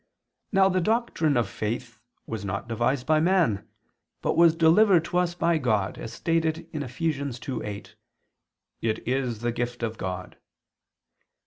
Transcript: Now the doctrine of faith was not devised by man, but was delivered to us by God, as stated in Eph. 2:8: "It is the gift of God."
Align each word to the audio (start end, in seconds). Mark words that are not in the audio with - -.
Now 0.51 0.67
the 0.67 0.81
doctrine 0.81 1.37
of 1.37 1.47
faith 1.47 1.99
was 2.25 2.43
not 2.43 2.67
devised 2.67 3.05
by 3.05 3.19
man, 3.19 3.67
but 4.23 4.35
was 4.35 4.55
delivered 4.55 5.05
to 5.05 5.19
us 5.19 5.35
by 5.35 5.59
God, 5.59 5.99
as 5.99 6.11
stated 6.11 6.67
in 6.73 6.81
Eph. 6.81 6.97
2:8: 6.99 7.93
"It 8.81 9.07
is 9.07 9.41
the 9.41 9.51
gift 9.51 9.83
of 9.83 9.99
God." 9.99 10.37